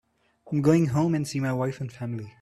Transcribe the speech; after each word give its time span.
I'm 0.51 0.63
going 0.63 0.87
home 0.87 1.13
and 1.13 1.27
see 1.27 1.39
my 1.39 1.53
wife 1.53 1.79
and 1.79 1.91
family. 1.93 2.33